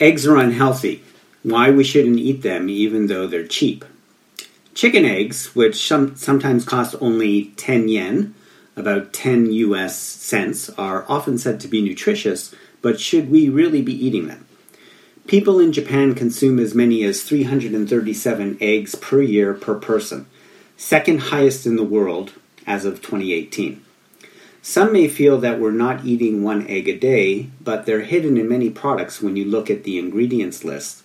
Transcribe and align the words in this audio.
Eggs 0.00 0.26
are 0.26 0.36
unhealthy. 0.36 1.04
Why 1.44 1.70
we 1.70 1.84
shouldn't 1.84 2.18
eat 2.18 2.42
them 2.42 2.68
even 2.68 3.06
though 3.06 3.28
they're 3.28 3.46
cheap. 3.46 3.84
Chicken 4.74 5.04
eggs, 5.04 5.54
which 5.54 5.76
some, 5.86 6.16
sometimes 6.16 6.64
cost 6.64 6.96
only 7.00 7.52
10 7.56 7.86
yen, 7.88 8.34
about 8.74 9.12
10 9.12 9.52
US 9.52 9.96
cents, 9.96 10.68
are 10.70 11.04
often 11.08 11.38
said 11.38 11.60
to 11.60 11.68
be 11.68 11.80
nutritious, 11.80 12.52
but 12.82 12.98
should 12.98 13.30
we 13.30 13.48
really 13.48 13.82
be 13.82 13.94
eating 13.94 14.26
them? 14.26 14.46
People 15.28 15.60
in 15.60 15.72
Japan 15.72 16.14
consume 16.14 16.58
as 16.58 16.74
many 16.74 17.04
as 17.04 17.22
337 17.22 18.58
eggs 18.60 18.96
per 18.96 19.22
year 19.22 19.54
per 19.54 19.76
person, 19.76 20.26
second 20.76 21.20
highest 21.20 21.66
in 21.66 21.76
the 21.76 21.84
world 21.84 22.32
as 22.66 22.84
of 22.84 23.00
2018. 23.00 23.80
Some 24.66 24.94
may 24.94 25.08
feel 25.08 25.36
that 25.40 25.60
we're 25.60 25.72
not 25.72 26.06
eating 26.06 26.42
one 26.42 26.66
egg 26.68 26.88
a 26.88 26.96
day, 26.96 27.50
but 27.62 27.84
they're 27.84 28.00
hidden 28.00 28.38
in 28.38 28.48
many 28.48 28.70
products 28.70 29.20
when 29.20 29.36
you 29.36 29.44
look 29.44 29.68
at 29.68 29.84
the 29.84 29.98
ingredients 29.98 30.64
list, 30.64 31.02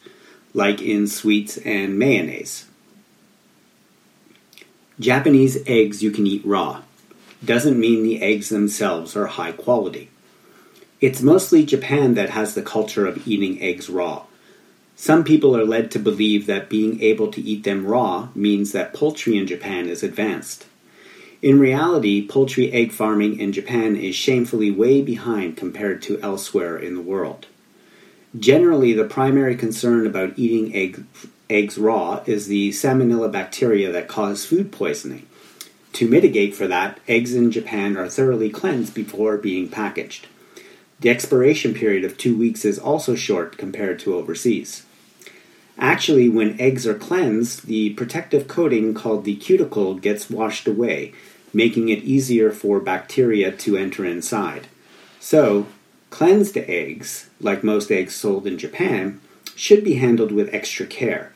like 0.54 0.82
in 0.82 1.08
sweets 1.08 1.58
and 1.58 2.00
mayonnaise. 2.00 2.68
Japanese 4.98 5.58
eggs 5.68 6.02
you 6.02 6.10
can 6.10 6.26
eat 6.26 6.46
raw. 6.46 6.84
Doesn't 7.44 7.78
mean 7.78 8.02
the 8.02 8.22
eggs 8.22 8.48
themselves 8.48 9.18
are 9.18 9.28
high 9.28 9.52
quality. 9.52 10.10
It's 11.02 11.22
mostly 11.22 11.66
Japan 11.66 12.14
that 12.14 12.30
has 12.30 12.56
the 12.56 12.62
culture 12.62 13.06
of 13.06 13.28
eating 13.28 13.62
eggs 13.62 13.90
raw. 13.90 14.24
Some 14.96 15.26
people 15.26 15.54
are 15.58 15.66
led 15.66 15.92
to 15.92 16.00
believe 16.00 16.46
that 16.46 16.70
being 16.70 17.02
able 17.02 17.30
to 17.34 17.42
eat 17.42 17.66
them 17.66 17.86
raw 17.86 18.30
means 18.34 18.72
that 18.72 18.94
poultry 18.94 19.38
in 19.38 19.48
Japan 19.48 19.90
is 19.90 20.02
advanced. 20.02 20.66
In 21.42 21.58
reality, 21.58 22.28
poultry 22.28 22.70
egg 22.74 22.92
farming 22.92 23.40
in 23.40 23.54
Japan 23.54 23.96
is 23.96 24.14
shamefully 24.14 24.72
way 24.72 25.02
behind 25.02 25.56
compared 25.56 26.02
to 26.02 26.20
elsewhere 26.22 26.78
in 26.78 26.96
the 26.96 27.02
world. 27.02 27.46
Generally, 28.38 28.94
the 28.94 29.06
primary 29.06 29.56
concern 29.56 30.06
about 30.06 30.38
eating 30.38 30.76
egg, 30.76 31.06
eggs 31.50 31.78
raw 31.78 32.22
is 32.26 32.48
the 32.48 32.72
salmonella 32.72 33.32
bacteria 33.32 33.90
that 33.90 34.10
cause 34.10 34.46
food 34.46 34.74
poisoning. 34.74 35.26
To 35.94 36.10
mitigate 36.10 36.56
for 36.56 36.68
that, 36.68 37.00
eggs 37.08 37.34
in 37.34 37.52
Japan 37.52 37.96
are 37.96 38.10
thoroughly 38.10 38.50
cleansed 38.50 38.94
before 38.94 39.38
being 39.38 39.70
packaged. 39.70 40.28
The 41.00 41.10
expiration 41.10 41.74
period 41.74 42.04
of 42.04 42.18
two 42.18 42.38
weeks 42.38 42.66
is 42.66 42.78
also 42.78 43.16
short 43.16 43.58
compared 43.58 44.00
to 44.00 44.14
overseas. 44.14 44.86
Actually, 45.80 46.28
when 46.28 46.60
eggs 46.60 46.86
are 46.86 46.94
cleansed, 46.94 47.66
the 47.68 47.92
protective 47.92 48.48
coating 48.50 48.94
called 48.94 49.24
the 49.24 49.36
cuticle 49.36 49.96
gets 49.96 50.30
washed 50.30 50.68
away, 50.68 51.14
making 51.54 51.88
it 51.88 52.04
easier 52.04 52.52
for 52.52 52.82
bacteria 52.82 53.50
to 53.50 53.78
enter 53.78 54.06
inside. 54.06 54.68
So, 55.22 55.68
cleansed 56.10 56.58
eggs, 56.58 57.30
like 57.40 57.64
most 57.64 57.92
eggs 57.92 58.14
sold 58.14 58.46
in 58.46 58.58
Japan, 58.58 59.22
should 59.56 59.84
be 59.84 59.96
handled 59.96 60.34
with 60.34 60.54
extra 60.54 60.86
care. 60.86 61.32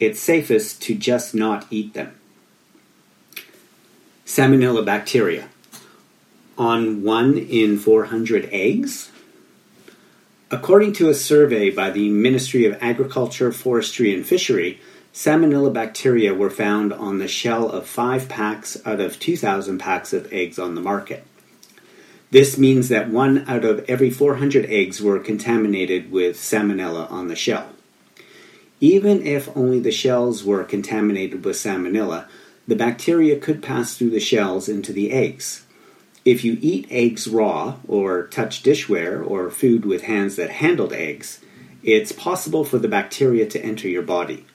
It's 0.00 0.18
safest 0.18 0.80
to 0.82 0.94
just 0.94 1.34
not 1.34 1.66
eat 1.70 1.92
them. 1.92 2.14
Salmonella 4.24 4.84
bacteria. 4.84 5.48
On 6.56 7.02
1 7.02 7.36
in 7.36 7.78
400 7.78 8.48
eggs, 8.50 9.10
According 10.54 10.92
to 10.94 11.08
a 11.08 11.14
survey 11.14 11.70
by 11.70 11.90
the 11.90 12.08
Ministry 12.10 12.64
of 12.64 12.78
Agriculture, 12.80 13.50
Forestry 13.50 14.14
and 14.14 14.24
Fishery, 14.24 14.78
Salmonella 15.12 15.72
bacteria 15.72 16.32
were 16.32 16.48
found 16.48 16.92
on 16.92 17.18
the 17.18 17.26
shell 17.26 17.68
of 17.68 17.88
5 17.88 18.28
packs 18.28 18.80
out 18.86 19.00
of 19.00 19.18
2,000 19.18 19.78
packs 19.78 20.12
of 20.12 20.32
eggs 20.32 20.56
on 20.56 20.76
the 20.76 20.80
market. 20.80 21.26
This 22.30 22.56
means 22.56 22.88
that 22.88 23.10
one 23.10 23.44
out 23.48 23.64
of 23.64 23.84
every 23.88 24.10
400 24.10 24.66
eggs 24.66 25.02
were 25.02 25.18
contaminated 25.18 26.12
with 26.12 26.36
salmonella 26.36 27.10
on 27.10 27.26
the 27.26 27.34
shell. 27.34 27.70
Even 28.78 29.26
if 29.26 29.48
only 29.56 29.80
the 29.80 29.90
shells 29.90 30.44
were 30.44 30.62
contaminated 30.62 31.44
with 31.44 31.56
salmonella, 31.56 32.28
the 32.68 32.76
bacteria 32.76 33.40
could 33.40 33.60
pass 33.60 33.96
through 33.96 34.10
the 34.10 34.20
shells 34.20 34.68
into 34.68 34.92
the 34.92 35.10
eggs. 35.10 35.63
If 36.24 36.42
you 36.42 36.56
eat 36.62 36.86
eggs 36.90 37.28
raw, 37.28 37.76
or 37.86 38.26
touch 38.28 38.62
dishware, 38.62 39.22
or 39.28 39.50
food 39.50 39.84
with 39.84 40.04
hands 40.04 40.36
that 40.36 40.50
handled 40.50 40.92
eggs, 40.92 41.40
it's 41.82 42.12
possible 42.12 42.64
for 42.64 42.78
the 42.78 42.88
bacteria 42.88 43.46
to 43.46 43.62
enter 43.62 43.88
your 43.88 44.02
body. 44.02 44.46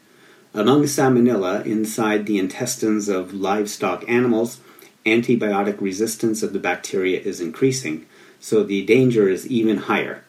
Among 0.52 0.84
salmonella 0.84 1.64
inside 1.68 2.26
the 2.26 2.40
intestines 2.40 3.08
of 3.08 3.36
livestock 3.36 4.04
animals, 4.10 4.62
antibiotic 5.06 5.80
resistance 5.80 6.42
of 6.42 6.54
the 6.54 6.60
bacteria 6.60 7.20
is 7.20 7.40
increasing, 7.40 8.08
so 8.40 8.64
the 8.64 8.84
danger 8.84 9.30
is 9.30 9.46
even 9.46 9.78
higher. 9.78 10.24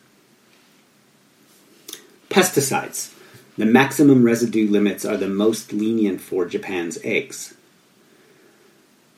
Pesticides. 2.29 3.15
The 3.57 3.65
maximum 3.65 4.25
residue 4.25 4.69
limits 4.69 5.07
are 5.07 5.17
the 5.17 5.29
most 5.29 5.73
lenient 5.73 6.21
for 6.21 6.45
Japan's 6.45 6.99
eggs. 7.03 7.55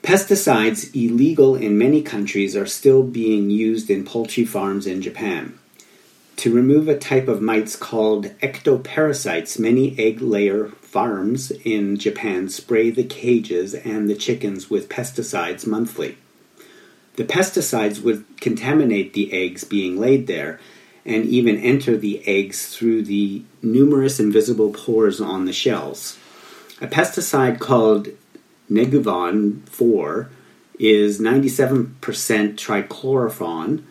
Pesticides, 0.02 0.92
illegal 0.96 1.54
in 1.54 1.78
many 1.78 2.02
countries, 2.02 2.56
are 2.56 2.66
still 2.66 3.04
being 3.04 3.50
used 3.50 3.88
in 3.88 4.04
poultry 4.04 4.44
farms 4.44 4.84
in 4.84 5.00
Japan. 5.00 5.56
To 6.38 6.52
remove 6.52 6.88
a 6.88 6.98
type 6.98 7.28
of 7.28 7.40
mites 7.40 7.76
called 7.76 8.26
ectoparasites, 8.40 9.60
many 9.60 9.96
egg 9.96 10.20
layer 10.20 10.66
farms 10.80 11.52
in 11.64 11.96
Japan 11.98 12.48
spray 12.48 12.90
the 12.90 13.04
cages 13.04 13.74
and 13.74 14.10
the 14.10 14.16
chickens 14.16 14.68
with 14.68 14.88
pesticides 14.88 15.68
monthly. 15.68 16.18
The 17.14 17.24
pesticides 17.24 18.02
would 18.02 18.24
contaminate 18.40 19.12
the 19.12 19.32
eggs 19.32 19.62
being 19.62 19.96
laid 19.96 20.26
there 20.26 20.58
and 21.04 21.26
even 21.26 21.58
enter 21.58 21.96
the 21.96 22.26
eggs 22.26 22.74
through 22.74 23.02
the 23.04 23.44
numerous 23.62 24.18
invisible 24.18 24.70
pores 24.72 25.20
on 25.20 25.44
the 25.44 25.52
shells. 25.52 26.18
A 26.80 26.88
pesticide 26.88 27.60
called 27.60 28.08
Neguvon 28.72 29.68
4 29.68 30.30
is 30.78 31.20
97% 31.20 31.92
trichlorfon, 32.00 33.82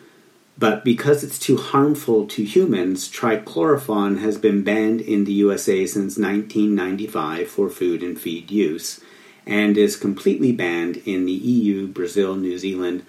but 0.58 0.84
because 0.84 1.24
it's 1.24 1.38
too 1.38 1.56
harmful 1.56 2.26
to 2.26 2.44
humans, 2.44 3.10
trichlorfon 3.10 4.20
has 4.20 4.36
been 4.36 4.62
banned 4.62 5.00
in 5.00 5.24
the 5.24 5.32
USA 5.32 5.86
since 5.86 6.18
1995 6.18 7.48
for 7.48 7.70
food 7.70 8.02
and 8.02 8.20
feed 8.20 8.50
use 8.50 9.00
and 9.46 9.76
is 9.76 9.96
completely 9.96 10.52
banned 10.52 10.98
in 11.04 11.26
the 11.26 11.32
EU, 11.32 11.86
Brazil, 11.86 12.36
New 12.36 12.58
Zealand, 12.58 13.04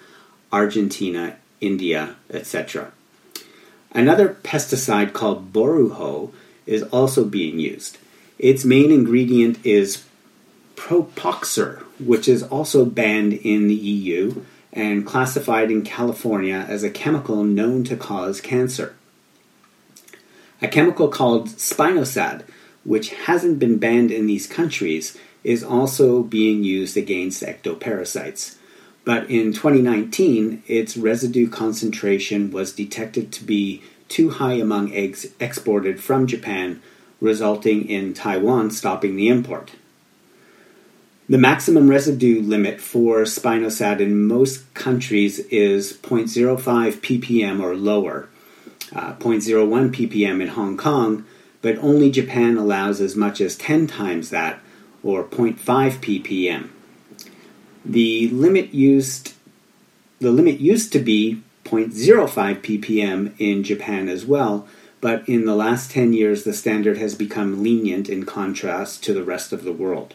Argentina, 0.52 1.36
India, 1.60 2.16
etc. 2.30 2.92
Another 3.92 4.36
pesticide 4.42 5.12
called 5.12 5.52
boruho 5.52 6.32
is 6.66 6.82
also 6.84 7.24
being 7.24 7.58
used. 7.58 7.98
Its 8.38 8.64
main 8.64 8.90
ingredient 8.90 9.64
is 9.64 10.04
Propoxur, 10.76 11.80
which 11.98 12.28
is 12.28 12.42
also 12.42 12.84
banned 12.84 13.32
in 13.32 13.68
the 13.68 13.74
EU 13.74 14.42
and 14.72 15.06
classified 15.06 15.70
in 15.70 15.82
California 15.82 16.66
as 16.68 16.82
a 16.82 16.90
chemical 16.90 17.44
known 17.44 17.84
to 17.84 17.96
cause 17.96 18.40
cancer. 18.40 18.94
A 20.60 20.68
chemical 20.68 21.08
called 21.08 21.48
spinosad, 21.48 22.42
which 22.84 23.10
hasn't 23.10 23.58
been 23.58 23.78
banned 23.78 24.10
in 24.10 24.26
these 24.26 24.46
countries, 24.46 25.16
is 25.44 25.62
also 25.62 26.22
being 26.22 26.64
used 26.64 26.96
against 26.96 27.42
ectoparasites. 27.42 28.56
But 29.04 29.28
in 29.30 29.52
2019, 29.52 30.62
its 30.66 30.96
residue 30.96 31.48
concentration 31.48 32.50
was 32.50 32.72
detected 32.72 33.30
to 33.32 33.44
be 33.44 33.82
too 34.08 34.30
high 34.30 34.54
among 34.54 34.94
eggs 34.94 35.26
exported 35.38 36.00
from 36.02 36.26
Japan, 36.26 36.82
resulting 37.20 37.88
in 37.88 38.14
Taiwan 38.14 38.70
stopping 38.70 39.16
the 39.16 39.28
import. 39.28 39.72
The 41.26 41.38
maximum 41.38 41.88
residue 41.88 42.42
limit 42.42 42.82
for 42.82 43.22
spinosad 43.22 44.00
in 44.00 44.26
most 44.26 44.72
countries 44.74 45.38
is 45.38 45.94
0.05 45.94 46.58
ppm 46.98 47.62
or 47.62 47.74
lower, 47.74 48.28
uh, 48.94 49.14
0.01 49.14 49.90
ppm 49.90 50.42
in 50.42 50.48
Hong 50.48 50.76
Kong, 50.76 51.24
but 51.62 51.78
only 51.78 52.10
Japan 52.10 52.58
allows 52.58 53.00
as 53.00 53.16
much 53.16 53.40
as 53.40 53.56
10 53.56 53.86
times 53.86 54.28
that, 54.28 54.60
or 55.02 55.24
0.5 55.24 55.56
ppm. 56.00 56.68
The 57.86 58.28
limit 58.28 58.74
used 58.74 59.32
the 60.20 60.30
limit 60.30 60.60
used 60.60 60.92
to 60.92 60.98
be 60.98 61.42
0.05 61.64 62.60
ppm 62.60 63.32
in 63.38 63.64
Japan 63.64 64.10
as 64.10 64.26
well, 64.26 64.68
but 65.00 65.26
in 65.26 65.46
the 65.46 65.56
last 65.56 65.90
10 65.90 66.12
years 66.12 66.44
the 66.44 66.52
standard 66.52 66.98
has 66.98 67.14
become 67.14 67.62
lenient 67.62 68.10
in 68.10 68.26
contrast 68.26 69.02
to 69.04 69.14
the 69.14 69.24
rest 69.24 69.50
of 69.54 69.64
the 69.64 69.72
world. 69.72 70.14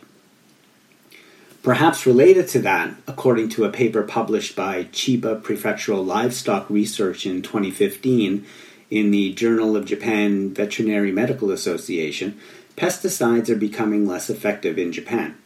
Perhaps 1.62 2.06
related 2.06 2.48
to 2.50 2.60
that, 2.60 2.96
according 3.06 3.50
to 3.50 3.66
a 3.66 3.70
paper 3.70 4.02
published 4.02 4.56
by 4.56 4.86
Chiba 4.86 5.42
Prefectural 5.42 6.06
Livestock 6.06 6.70
Research 6.70 7.26
in 7.26 7.42
2015 7.42 8.46
in 8.90 9.12
the 9.12 9.34
Journal 9.34 9.76
of 9.76 9.86
Japan 9.86 10.54
Veterinary 10.54 11.12
Medical 11.12 11.52
Association, 11.52 12.40
pesticides 12.78 13.50
are 13.50 13.58
becoming 13.58 14.08
less 14.08 14.30
effective 14.30 14.80
in 14.80 14.94
Japan. 14.94 15.38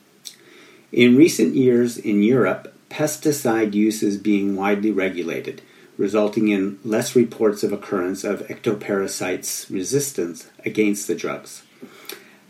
In 0.92 1.18
recent 1.18 1.56
years 1.56 1.98
in 1.98 2.22
Europe, 2.22 2.76
pesticide 2.92 3.74
use 3.74 4.04
is 4.04 4.20
being 4.20 4.56
widely 4.56 4.92
regulated, 4.92 5.64
resulting 5.98 6.50
in 6.50 6.78
less 6.86 7.16
reports 7.16 7.64
of 7.64 7.74
occurrence 7.74 8.24
of 8.24 8.48
ectoparasites 8.50 9.68
resistance 9.72 10.48
against 10.64 11.08
the 11.08 11.16
drugs. 11.16 11.64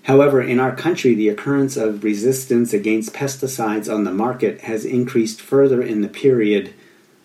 However, 0.04 0.42
in 0.42 0.60
our 0.60 0.76
country, 0.76 1.16
the 1.16 1.30
occurrence 1.30 1.78
of 1.78 2.04
resistance 2.04 2.74
against 2.74 3.14
pesticides 3.14 3.94
on 3.94 4.04
the 4.04 4.12
market 4.12 4.62
has 4.62 4.84
increased 4.84 5.42
further 5.42 5.82
in 5.82 6.02
the 6.02 6.10
period 6.10 6.74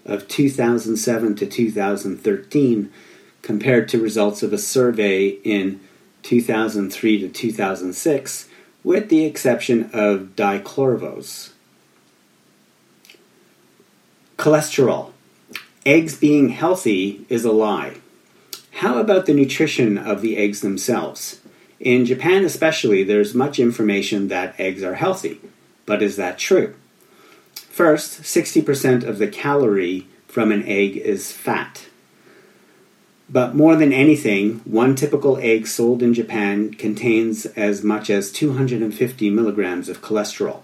of 0.05 0.29
2007 0.29 1.35
to 1.37 1.47
2013 1.47 2.93
compared 3.43 3.89
to 3.89 4.01
results 4.01 4.43
of 4.43 4.53
a 4.53 4.59
survey 4.59 5.29
in 5.45 5.81
2003 6.23 7.21
to 7.21 7.29
2006, 7.29 8.49
with 8.85 9.09
the 9.09 9.25
exception 9.25 9.91
of 9.93 10.37
dichlorvos. 10.37 11.51
Cholesterol. 14.37 15.13
Eggs 15.85 16.17
being 16.17 16.51
healthy 16.51 17.27
is 17.29 17.45
a 17.45 17.51
lie. 17.51 17.97
How 18.73 18.99
about 18.99 19.27
the 19.27 19.35
nutrition 19.35 19.99
of 19.99 20.23
the 20.23 20.37
eggs 20.37 20.61
themselves? 20.61 21.41
In 21.81 22.05
Japan, 22.05 22.45
especially, 22.45 23.05
there's 23.05 23.35
much 23.35 23.61
information 23.61 24.29
that 24.29 24.59
eggs 24.59 24.83
are 24.83 24.95
healthy. 24.95 25.41
But 25.87 26.03
is 26.03 26.17
that 26.17 26.39
true? 26.39 26.75
First, 27.55 28.23
60% 28.23 29.05
of 29.05 29.19
the 29.19 29.29
calorie 29.29 30.09
from 30.27 30.51
an 30.51 30.65
egg 30.65 30.97
is 30.97 31.31
fat. 31.31 31.87
But 33.31 33.55
more 33.55 33.77
than 33.77 33.93
anything, 33.93 34.61
one 34.65 34.97
typical 34.97 35.37
egg 35.39 35.67
sold 35.67 36.03
in 36.03 36.15
Japan 36.15 36.75
contains 36.75 37.47
as 37.47 37.85
much 37.85 38.11
as 38.11 38.33
250 38.33 39.31
milligrams 39.31 39.89
of 39.89 40.03
cholesterol. 40.03 40.63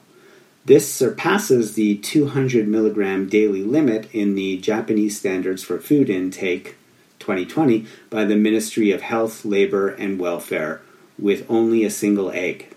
This 0.64 0.92
surpasses 0.92 1.74
the 1.74 1.98
200 1.98 2.66
milligram 2.66 3.28
daily 3.28 3.62
limit 3.62 4.08
in 4.12 4.34
the 4.34 4.56
Japanese 4.58 5.18
Standards 5.18 5.62
for 5.62 5.78
Food 5.78 6.08
Intake 6.08 6.76
2020 7.18 7.86
by 8.10 8.24
the 8.24 8.34
Ministry 8.34 8.90
of 8.90 9.02
Health, 9.02 9.44
Labor, 9.44 9.90
and 9.90 10.18
Welfare 10.18 10.80
with 11.18 11.48
only 11.48 11.84
a 11.84 11.90
single 11.90 12.30
egg. 12.30 12.74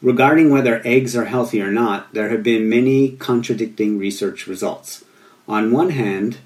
Regarding 0.00 0.50
whether 0.50 0.82
eggs 0.84 1.14
are 1.14 1.26
healthy 1.26 1.62
or 1.62 1.70
not, 1.70 2.12
there 2.12 2.28
have 2.30 2.42
been 2.42 2.68
many 2.68 3.12
contradicting 3.12 3.98
research 3.98 4.46
results. 4.46 5.04
On 5.46 5.70
one 5.70 5.90
hand, 5.90 6.38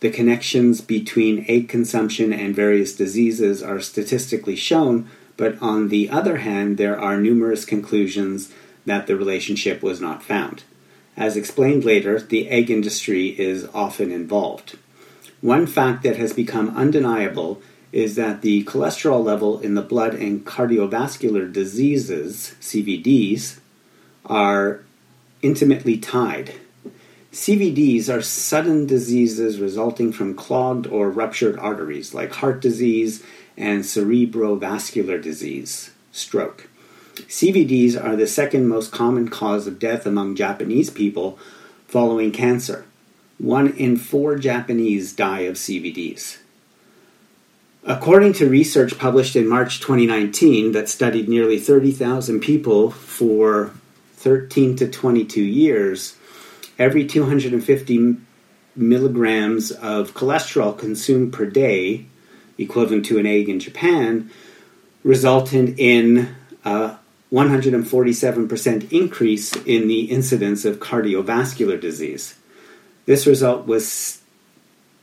the 0.00 0.10
connections 0.10 0.80
between 0.80 1.46
egg 1.48 1.68
consumption 1.68 2.32
and 2.32 2.54
various 2.54 2.94
diseases 2.94 3.62
are 3.62 3.80
statistically 3.80 4.56
shown, 4.56 5.08
but 5.36 5.60
on 5.62 5.88
the 5.88 6.10
other 6.10 6.38
hand, 6.38 6.76
there 6.76 6.98
are 6.98 7.16
numerous 7.16 7.64
conclusions 7.64 8.52
that 8.84 9.06
the 9.06 9.16
relationship 9.16 9.82
was 9.82 10.00
not 10.00 10.22
found. 10.22 10.64
As 11.16 11.36
explained 11.36 11.84
later, 11.84 12.20
the 12.20 12.48
egg 12.50 12.70
industry 12.70 13.28
is 13.38 13.66
often 13.72 14.10
involved. 14.10 14.76
One 15.40 15.66
fact 15.66 16.02
that 16.02 16.16
has 16.16 16.32
become 16.32 16.76
undeniable 16.76 17.62
is 17.94 18.16
that 18.16 18.42
the 18.42 18.64
cholesterol 18.64 19.22
level 19.22 19.60
in 19.60 19.76
the 19.76 19.80
blood 19.82 20.14
and 20.14 20.44
cardiovascular 20.44 21.50
diseases, 21.50 22.56
CVDs, 22.60 23.60
are 24.26 24.80
intimately 25.42 25.96
tied. 25.96 26.54
CVDs 27.30 28.12
are 28.12 28.20
sudden 28.20 28.84
diseases 28.84 29.60
resulting 29.60 30.10
from 30.10 30.34
clogged 30.34 30.88
or 30.88 31.08
ruptured 31.08 31.56
arteries, 31.56 32.12
like 32.12 32.32
heart 32.32 32.60
disease 32.60 33.22
and 33.56 33.84
cerebrovascular 33.84 35.22
disease, 35.22 35.92
stroke. 36.10 36.68
CVDs 37.14 37.94
are 38.02 38.16
the 38.16 38.26
second 38.26 38.66
most 38.66 38.90
common 38.90 39.28
cause 39.28 39.68
of 39.68 39.78
death 39.78 40.04
among 40.04 40.34
Japanese 40.34 40.90
people 40.90 41.38
following 41.86 42.32
cancer. 42.32 42.86
One 43.38 43.72
in 43.74 43.96
four 43.96 44.36
Japanese 44.36 45.12
die 45.12 45.42
of 45.42 45.54
CVDs. 45.54 46.38
According 47.86 48.32
to 48.34 48.48
research 48.48 48.98
published 48.98 49.36
in 49.36 49.46
March 49.46 49.78
2019 49.80 50.72
that 50.72 50.88
studied 50.88 51.28
nearly 51.28 51.58
30,000 51.58 52.40
people 52.40 52.90
for 52.90 53.72
13 54.14 54.74
to 54.76 54.88
22 54.88 55.42
years, 55.42 56.16
every 56.78 57.06
250 57.06 58.16
milligrams 58.74 59.70
of 59.70 60.14
cholesterol 60.14 60.76
consumed 60.76 61.34
per 61.34 61.44
day, 61.44 62.06
equivalent 62.56 63.04
to 63.04 63.18
an 63.18 63.26
egg 63.26 63.50
in 63.50 63.60
Japan, 63.60 64.30
resulted 65.02 65.78
in 65.78 66.34
a 66.64 66.96
147% 67.30 68.92
increase 68.92 69.54
in 69.56 69.88
the 69.88 70.04
incidence 70.04 70.64
of 70.64 70.80
cardiovascular 70.80 71.78
disease. 71.78 72.34
This 73.04 73.26
result 73.26 73.66
was 73.66 74.22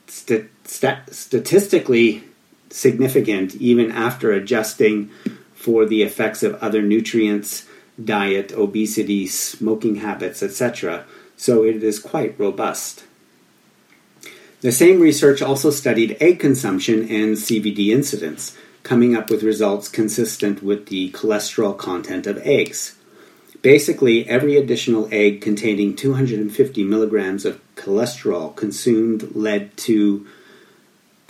st- 0.08 0.50
st- 0.64 1.14
statistically 1.14 2.24
significant 2.72 3.56
even 3.56 3.92
after 3.92 4.32
adjusting 4.32 5.10
for 5.54 5.86
the 5.86 6.02
effects 6.02 6.42
of 6.42 6.56
other 6.56 6.82
nutrients, 6.82 7.66
diet, 8.04 8.52
obesity, 8.54 9.28
smoking 9.28 9.96
habits, 9.96 10.42
etc. 10.42 11.06
So 11.38 11.64
it 11.64 11.84
is 11.84 12.00
quite 12.00 12.40
robust. 12.40 13.04
The 14.62 14.72
same 14.72 15.00
research 15.00 15.42
also 15.42 15.72
studied 15.72 16.18
egg 16.20 16.40
consumption 16.40 17.02
and 17.02 17.36
CVD 17.36 17.88
incidence, 17.88 18.56
coming 18.84 19.16
up 19.16 19.30
with 19.30 19.44
results 19.44 19.88
consistent 19.88 20.62
with 20.62 20.88
the 20.88 21.12
cholesterol 21.12 21.78
content 21.78 22.28
of 22.28 22.38
eggs. 22.46 22.96
Basically, 23.62 24.28
every 24.28 24.58
additional 24.58 25.08
egg 25.12 25.42
containing 25.42 25.96
250 25.96 26.84
milligrams 26.84 27.46
of 27.46 27.62
cholesterol 27.76 28.56
consumed 28.56 29.36
led 29.36 29.76
to 29.78 30.28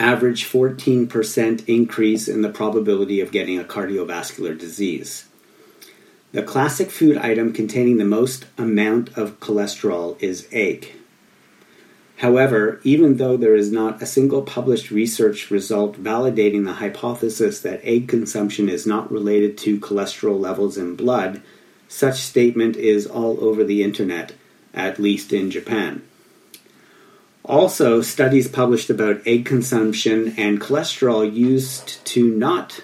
average 0.02 0.46
14% 0.46 1.68
increase 1.68 2.28
in 2.28 2.42
the 2.42 2.50
probability 2.50 3.22
of 3.22 3.32
getting 3.32 3.60
a 3.60 3.64
cardiovascular 3.64 4.58
disease. 4.58 5.28
The 6.32 6.42
classic 6.42 6.90
food 6.90 7.18
item 7.18 7.54
containing 7.54 7.98
the 7.98 8.06
most 8.06 8.48
amount 8.58 9.16
of 9.16 9.40
cholesterol 9.40 10.20
is 10.20 10.48
egg. 10.52 10.94
However, 12.18 12.82
even 12.84 13.18
though 13.18 13.38
there 13.38 13.56
is 13.56 13.72
not 13.72 14.02
a 14.02 14.08
single 14.08 14.42
published 14.42 14.90
research 14.90 15.52
result 15.52 16.02
validating 16.02 16.66
the 16.66 16.74
hypothesis 16.74 17.60
that 17.62 17.82
egg 17.84 18.08
consumption 18.08 18.70
is 18.70 18.88
not 18.88 19.12
related 19.12 19.58
to 19.60 19.80
cholesterol 19.80 20.40
levels 20.40 20.78
in 20.78 20.96
blood, 20.96 21.44
such 21.88 22.22
statement 22.22 22.76
is 22.76 23.06
all 23.06 23.44
over 23.44 23.64
the 23.64 23.84
internet, 23.84 24.34
at 24.74 25.00
least 25.00 25.32
in 25.32 25.52
Japan. 25.52 26.02
Also, 27.44 28.02
studies 28.02 28.48
published 28.48 28.90
about 28.90 29.22
egg 29.26 29.46
consumption 29.46 30.36
and 30.38 30.62
cholesterol 30.62 31.32
used 31.34 32.04
to 32.06 32.28
not 32.36 32.84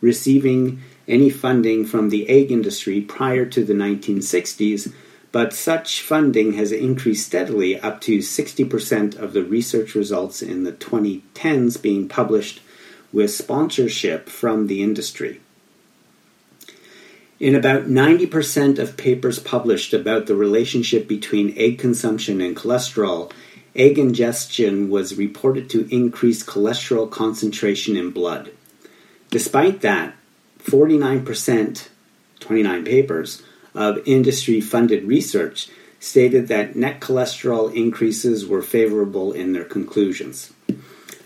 receiving 0.00 0.80
any 1.08 1.30
funding 1.30 1.84
from 1.84 2.10
the 2.10 2.28
egg 2.28 2.50
industry 2.52 3.00
prior 3.00 3.44
to 3.44 3.64
the 3.64 3.72
1960s, 3.72 4.92
but 5.32 5.52
such 5.52 6.02
funding 6.02 6.54
has 6.54 6.72
increased 6.72 7.26
steadily 7.26 7.78
up 7.80 8.00
to 8.00 8.18
60% 8.18 9.16
of 9.16 9.32
the 9.32 9.42
research 9.42 9.94
results 9.94 10.40
in 10.40 10.64
the 10.64 10.72
2010s 10.72 11.80
being 11.82 12.08
published 12.08 12.60
with 13.12 13.30
sponsorship 13.30 14.28
from 14.28 14.66
the 14.66 14.82
industry. 14.82 15.40
In 17.38 17.54
about 17.54 17.84
90% 17.84 18.78
of 18.78 18.96
papers 18.96 19.38
published 19.38 19.92
about 19.92 20.26
the 20.26 20.34
relationship 20.34 21.06
between 21.06 21.56
egg 21.58 21.78
consumption 21.78 22.40
and 22.40 22.56
cholesterol, 22.56 23.30
egg 23.76 23.98
ingestion 23.98 24.88
was 24.88 25.16
reported 25.16 25.70
to 25.70 25.86
increase 25.94 26.42
cholesterol 26.42 27.10
concentration 27.10 27.96
in 27.96 28.10
blood. 28.10 28.50
Despite 29.30 29.82
that, 29.82 30.14
49%, 30.64 31.88
29 32.40 32.84
papers, 32.84 33.42
of 33.74 34.00
industry 34.06 34.60
funded 34.60 35.04
research 35.04 35.68
stated 36.00 36.48
that 36.48 36.76
net 36.76 37.00
cholesterol 37.00 37.72
increases 37.74 38.46
were 38.46 38.62
favorable 38.62 39.32
in 39.32 39.52
their 39.52 39.64
conclusions. 39.64 40.52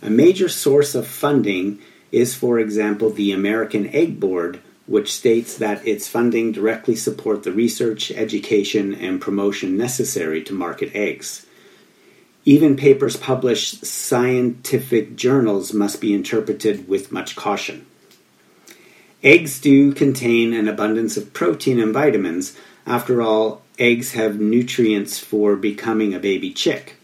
A 0.03 0.11
major 0.11 0.49
source 0.49 0.95
of 0.95 1.07
funding 1.07 1.79
is, 2.11 2.35
for 2.35 2.59
example, 2.59 3.11
the 3.11 3.33
American 3.33 3.87
Egg 3.89 4.19
Board, 4.19 4.61
which 4.87 5.13
states 5.13 5.57
that 5.59 5.87
its 5.87 6.09
funding 6.09 6.51
directly 6.51 6.97
support 6.97 7.43
the 7.45 7.53
research, 7.53 8.11
education, 8.11 8.95
and 8.95 9.21
promotion 9.21 9.77
necessary 9.77 10.43
to 10.43 10.53
market 10.53 10.91
eggs. 10.95 11.47
Even 12.45 12.77
papers 12.77 13.17
published 13.17 13.85
scientific 13.85 15.15
journals 15.15 15.75
must 15.75 16.01
be 16.01 16.15
interpreted 16.15 16.89
with 16.89 17.13
much 17.13 17.37
caution. 17.37 17.87
Eggs 19.23 19.61
do 19.61 19.93
contain 19.93 20.55
an 20.55 20.67
abundance 20.67 21.19
of 21.19 21.35
protein 21.35 21.79
and 21.79 21.93
vitamins. 21.93 22.57
After 22.87 23.21
all, 23.21 23.63
eggs 23.79 24.13
have 24.13 24.41
nutrients 24.41 25.19
for 25.19 25.57
becoming 25.57 26.15
a 26.15 26.19
baby 26.19 26.53
chick. 26.53 26.97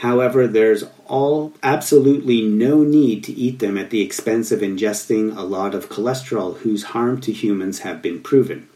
However, 0.00 0.48
there's 0.48 0.84
all 1.06 1.54
absolutely 1.62 2.42
no 2.42 2.82
need 2.82 3.22
to 3.24 3.32
eat 3.32 3.60
them 3.60 3.78
at 3.78 3.90
the 3.90 4.02
expense 4.02 4.50
of 4.50 4.60
ingesting 4.60 5.36
a 5.36 5.42
lot 5.42 5.74
of 5.74 5.88
cholesterol 5.88 6.58
whose 6.58 6.84
harm 6.84 7.20
to 7.22 7.32
humans 7.32 7.78
have 7.78 8.02
been 8.02 8.20
proven. 8.20 8.68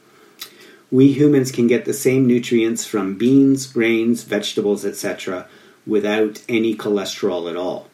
We 0.90 1.12
humans 1.12 1.52
can 1.52 1.66
get 1.66 1.84
the 1.84 1.92
same 1.92 2.26
nutrients 2.26 2.84
from 2.84 3.18
beans, 3.18 3.66
grains, 3.66 4.22
vegetables, 4.22 4.84
etc., 4.84 5.46
without 5.86 6.42
any 6.48 6.74
cholesterol 6.74 7.48
at 7.50 7.56
all. 7.56 7.88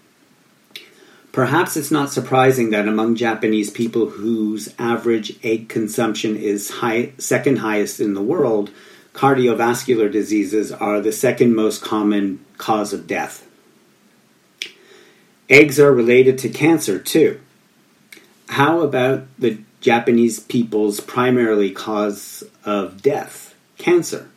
Perhaps 1.33 1.77
it's 1.77 1.91
not 1.91 2.11
surprising 2.11 2.71
that 2.71 2.89
among 2.89 3.15
Japanese 3.15 3.69
people 3.69 4.09
whose 4.09 4.73
average 4.79 5.39
egg 5.45 5.69
consumption 5.69 6.35
is 6.35 6.71
high, 6.71 7.13
second 7.19 7.59
highest 7.59 8.01
in 8.01 8.15
the 8.15 8.23
world, 8.23 8.71
cardiovascular 9.13 10.11
diseases 10.11 10.73
are 10.73 11.01
the 11.01 11.13
second 11.13 11.55
most 11.55 11.83
common 11.83 12.43
cause 12.57 12.95
of 12.95 13.07
death. 13.07 13.47
Eggs 15.51 15.79
are 15.79 15.93
related 15.93 16.39
to 16.39 16.49
cancer 16.49 16.99
too. 16.99 17.39
How 18.49 18.81
about 18.81 19.27
the 19.39 19.59
Japanese 19.81 20.41
people's 20.41 21.01
primarily 21.01 21.71
cause 21.71 22.45
of 22.65 23.03
death? 23.03 23.55
Cancer. 23.77 24.31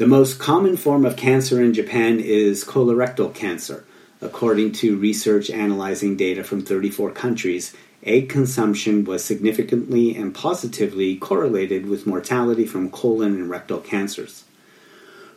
The 0.00 0.06
most 0.06 0.38
common 0.38 0.78
form 0.78 1.04
of 1.04 1.18
cancer 1.18 1.62
in 1.62 1.74
Japan 1.74 2.20
is 2.20 2.64
colorectal 2.64 3.34
cancer. 3.34 3.84
According 4.22 4.72
to 4.80 4.96
research 4.96 5.50
analyzing 5.50 6.16
data 6.16 6.42
from 6.42 6.62
34 6.62 7.10
countries, 7.10 7.74
egg 8.02 8.30
consumption 8.30 9.04
was 9.04 9.22
significantly 9.22 10.16
and 10.16 10.34
positively 10.34 11.16
correlated 11.16 11.86
with 11.86 12.06
mortality 12.06 12.64
from 12.64 12.90
colon 12.90 13.34
and 13.34 13.50
rectal 13.50 13.76
cancers. 13.76 14.44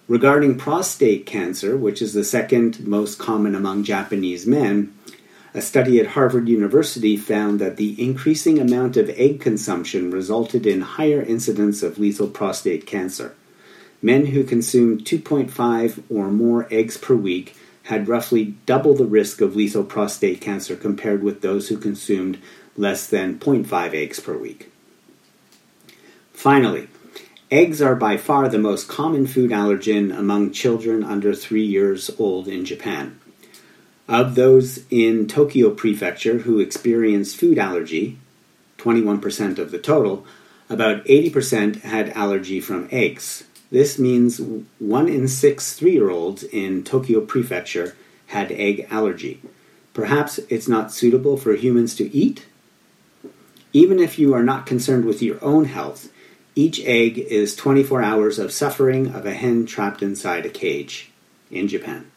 Regarding 0.07 0.57
prostate 0.57 1.25
cancer, 1.25 1.75
which 1.75 2.01
is 2.01 2.13
the 2.13 2.23
second 2.23 2.87
most 2.87 3.19
common 3.19 3.55
among 3.55 3.83
Japanese 3.83 4.47
men, 4.47 4.97
a 5.53 5.61
study 5.61 5.99
at 5.99 6.15
Harvard 6.15 6.47
University 6.47 7.17
found 7.17 7.59
that 7.59 7.75
the 7.75 8.01
increasing 8.01 8.59
amount 8.59 8.95
of 8.95 9.09
egg 9.09 9.41
consumption 9.41 10.09
resulted 10.09 10.65
in 10.65 10.79
higher 10.79 11.21
incidence 11.21 11.83
of 11.83 11.99
lethal 11.99 12.29
prostate 12.29 12.85
cancer. 12.85 13.35
Men 14.03 14.27
who 14.27 14.43
consumed 14.43 15.05
2.5 15.05 16.03
or 16.09 16.29
more 16.29 16.67
eggs 16.69 16.97
per 16.97 17.15
week 17.15 17.55
had 17.83 18.09
roughly 18.09 18.55
double 18.65 18.93
the 18.93 19.05
risk 19.05 19.39
of 19.39 19.55
lethal 19.55 19.83
prostate 19.83 20.41
cancer 20.41 20.75
compared 20.75 21.23
with 21.23 21.41
those 21.41 21.69
who 21.69 21.77
consumed 21.77 22.37
less 22.75 23.07
than 23.07 23.39
0.5 23.39 23.93
eggs 23.93 24.19
per 24.19 24.37
week. 24.37 24.69
Finally, 26.33 26.89
eggs 27.49 27.81
are 27.81 27.95
by 27.95 28.17
far 28.17 28.49
the 28.49 28.59
most 28.59 28.89
common 28.89 29.25
food 29.25 29.51
allergen 29.51 30.17
among 30.17 30.51
children 30.51 31.03
under 31.03 31.33
3 31.33 31.63
years 31.63 32.11
old 32.19 32.47
in 32.47 32.65
Japan. 32.65 33.17
Of 34.09 34.35
those 34.35 34.83
in 34.89 35.27
Tokyo 35.27 35.69
Prefecture 35.69 36.39
who 36.39 36.59
experienced 36.59 37.37
food 37.37 37.57
allergy, 37.57 38.17
21% 38.79 39.59
of 39.59 39.71
the 39.71 39.79
total, 39.79 40.25
about 40.69 41.05
80% 41.05 41.83
had 41.83 42.09
allergy 42.09 42.59
from 42.59 42.89
eggs. 42.91 43.45
This 43.73 43.97
means 43.97 44.39
one 44.77 45.09
in 45.09 45.27
six 45.27 45.73
three 45.73 45.93
year 45.93 46.11
olds 46.11 46.43
in 46.43 46.83
Tokyo 46.83 47.21
Prefecture 47.21 47.95
had 48.27 48.51
egg 48.51 48.85
allergy. 48.91 49.41
Perhaps 49.95 50.37
it's 50.47 50.67
not 50.67 50.91
suitable 50.91 51.37
for 51.37 51.55
humans 51.55 51.95
to 51.95 52.15
eat? 52.15 52.45
Even 53.73 53.97
if 53.97 54.19
you 54.19 54.31
are 54.35 54.43
not 54.43 54.67
concerned 54.67 55.05
with 55.05 55.23
your 55.23 55.43
own 55.43 55.65
health, 55.65 56.11
each 56.53 56.81
egg 56.81 57.17
is 57.17 57.55
24 57.55 58.03
hours 58.03 58.37
of 58.37 58.51
suffering 58.51 59.07
of 59.07 59.25
a 59.25 59.33
hen 59.33 59.65
trapped 59.65 60.03
inside 60.03 60.45
a 60.45 60.49
cage 60.49 61.11
in 61.49 61.67
Japan. 61.67 62.11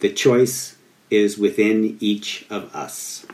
The 0.00 0.12
choice 0.12 0.74
is 1.10 1.38
within 1.38 1.96
each 2.00 2.44
of 2.50 2.74
us. 2.74 3.24